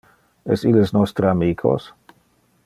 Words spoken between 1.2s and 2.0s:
amicos?